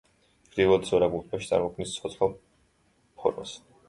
[0.45, 2.33] ჩრდილოეთის ორაგული ტბებში წარმოქმნის ცოცხალ
[3.21, 3.53] ფორმას.